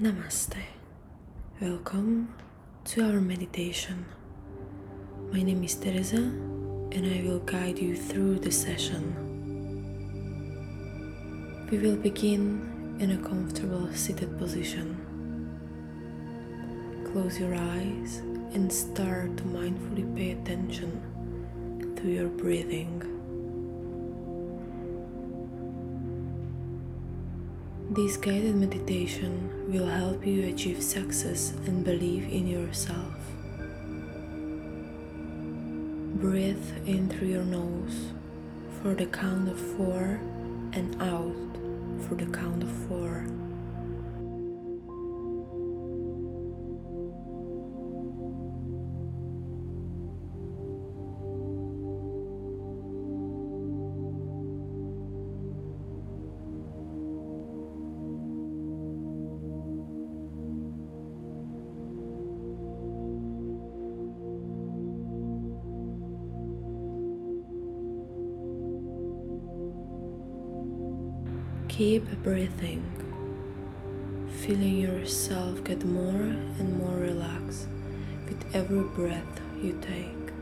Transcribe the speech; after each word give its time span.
Namaste. 0.00 0.56
Welcome 1.60 2.34
to 2.86 3.04
our 3.04 3.20
meditation. 3.20 4.06
My 5.30 5.42
name 5.42 5.62
is 5.62 5.74
Teresa 5.74 6.16
and 6.16 7.04
I 7.04 7.22
will 7.28 7.40
guide 7.40 7.78
you 7.78 7.94
through 7.94 8.38
the 8.38 8.50
session. 8.50 9.12
We 11.70 11.76
will 11.76 11.96
begin 11.96 12.96
in 12.98 13.10
a 13.10 13.18
comfortable 13.18 13.92
seated 13.92 14.38
position. 14.38 14.96
Close 17.12 17.38
your 17.38 17.54
eyes 17.54 18.22
and 18.54 18.72
start 18.72 19.36
to 19.36 19.42
mindfully 19.44 20.16
pay 20.16 20.30
attention 20.30 21.92
to 21.96 22.08
your 22.08 22.28
breathing. 22.28 23.19
This 27.92 28.16
guided 28.16 28.54
meditation 28.54 29.50
will 29.66 29.88
help 29.88 30.24
you 30.24 30.46
achieve 30.46 30.80
success 30.80 31.52
and 31.66 31.82
believe 31.84 32.22
in 32.32 32.46
yourself. 32.46 33.18
Breathe 36.20 36.86
in 36.86 37.08
through 37.08 37.26
your 37.26 37.42
nose 37.42 38.12
for 38.80 38.94
the 38.94 39.06
count 39.06 39.48
of 39.48 39.58
four 39.58 40.20
and 40.72 40.94
out 41.02 41.34
for 42.06 42.14
the 42.14 42.26
count 42.26 42.62
of 42.62 42.70
four. 42.86 43.26
Keep 71.70 72.22
breathing, 72.24 72.82
feeling 74.40 74.76
yourself 74.76 75.62
get 75.64 75.82
more 75.84 76.20
and 76.58 76.76
more 76.76 76.96
relaxed 76.96 77.68
with 78.26 78.44
every 78.54 78.82
breath 78.82 79.40
you 79.62 79.78
take. 79.80 80.32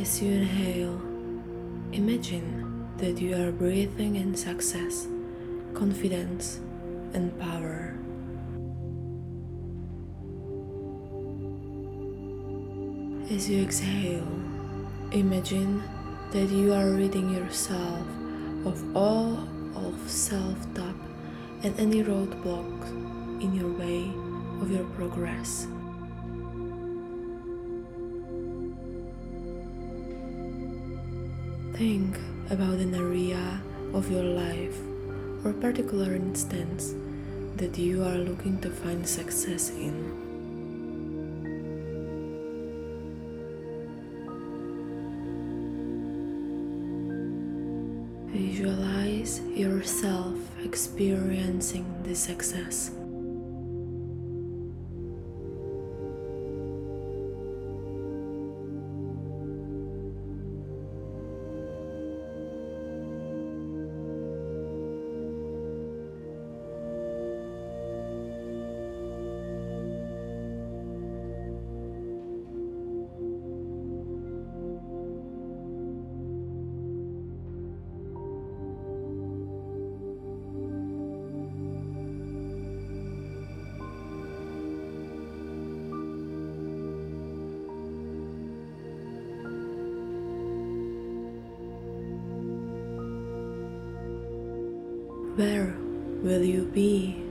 As 0.00 0.22
you 0.22 0.30
inhale, 0.30 1.02
imagine 1.92 2.88
that 2.98 3.20
you 3.20 3.34
are 3.36 3.50
breathing 3.50 4.14
in 4.14 4.34
success, 4.34 5.08
confidence, 5.74 6.60
and 7.14 7.36
power. 7.40 7.94
As 13.28 13.50
you 13.50 13.60
exhale, 13.62 14.26
imagine 15.12 15.82
that 16.30 16.50
you 16.50 16.74
are 16.74 16.90
ridding 16.90 17.30
yourself 17.30 18.06
of 18.66 18.96
all 18.96 19.48
of 19.74 19.94
self-doubt 20.10 20.94
and 21.62 21.78
any 21.80 22.02
roadblocks 22.02 22.90
in 23.40 23.54
your 23.54 23.72
way 23.72 24.10
of 24.60 24.70
your 24.70 24.84
progress. 24.92 25.66
Think 31.78 32.18
about 32.50 32.74
an 32.74 32.94
area 32.94 33.60
of 33.94 34.10
your 34.10 34.24
life 34.24 34.76
or 35.44 35.52
particular 35.54 36.14
instance 36.14 36.94
that 37.56 37.78
you 37.78 38.04
are 38.04 38.18
looking 38.18 38.60
to 38.60 38.70
find 38.70 39.08
success 39.08 39.70
in. 39.70 40.27
Visualize 48.30 49.40
yourself 49.56 50.36
experiencing 50.62 51.86
the 52.02 52.14
success. 52.14 52.90
Where 95.38 95.72
will 96.20 96.42
you 96.42 96.64
be? 96.64 97.27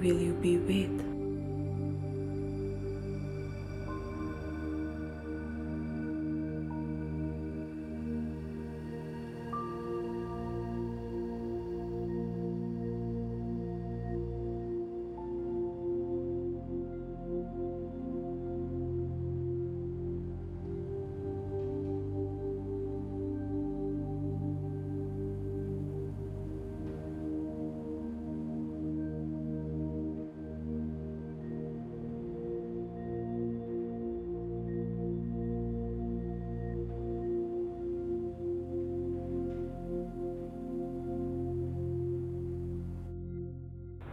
Will 0.00 0.18
you 0.18 0.32
be 0.34 0.58
with? 0.58 1.07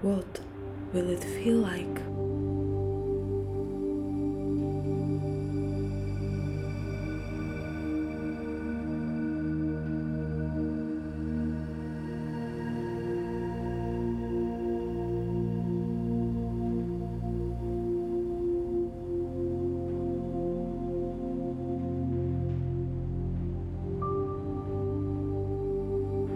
What 0.06 0.40
will 0.94 1.10
it 1.10 1.24
feel 1.24 1.58
like? 1.58 1.82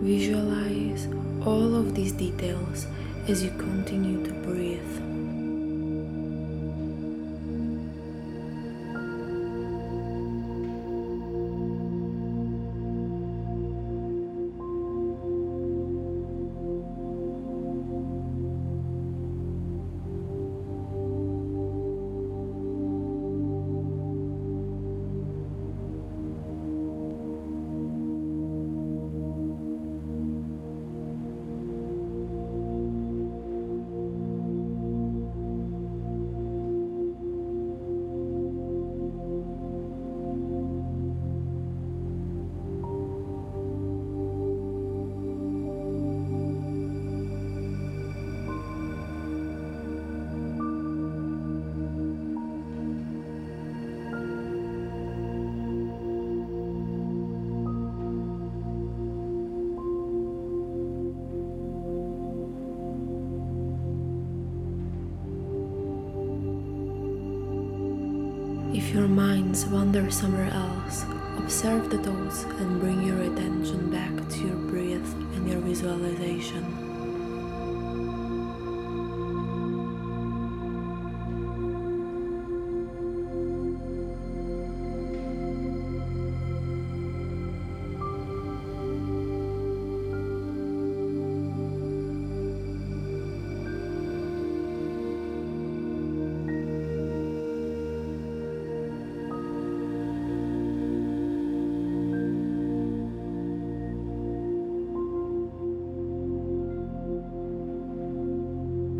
Visualize 0.01 1.07
all 1.45 1.75
of 1.75 1.93
these 1.93 2.13
details 2.13 2.87
as 3.29 3.43
you 3.43 3.51
continue 3.51 4.25
to 4.25 4.33
breathe. 4.33 5.28
If 68.89 68.95
your 68.95 69.07
minds 69.07 69.67
wander 69.67 70.09
somewhere 70.09 70.49
else, 70.51 71.05
observe 71.37 71.91
the 71.91 71.99
thoughts 71.99 72.45
and 72.45 72.79
bring 72.79 73.05
your 73.05 73.21
attention 73.21 73.91
back 73.91 74.09
to 74.29 74.39
your 74.39 74.55
breath 74.55 75.13
and 75.35 75.47
your 75.47 75.59
visualization. 75.59 76.88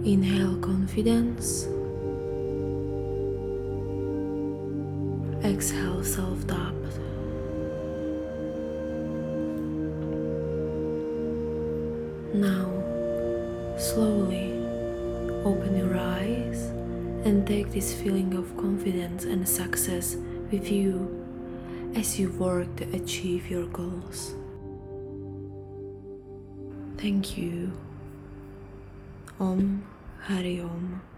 Inhale 0.06 0.56
confidence. 0.62 1.68
Exhale 5.44 6.04
self 6.04 6.48
doubt. 6.48 6.74
Now, 12.34 12.70
slowly 13.78 14.54
open 15.44 15.78
your 15.78 15.98
eyes 15.98 16.62
and 17.26 17.46
take 17.46 17.72
this 17.72 17.94
feeling 17.94 18.34
of 18.36 18.56
confidence 18.56 19.26
and 19.26 19.48
success 19.48 20.16
with 20.50 20.72
you 20.72 21.20
as 21.96 22.18
you 22.18 22.32
work 22.32 22.74
to 22.78 22.86
achieve 22.96 23.50
your 23.50 23.68
goals. 23.68 24.34
Thank 26.98 27.38
you. 27.38 27.74
Om 29.40 29.82
Hari 30.20 30.62
Om. 30.62 31.09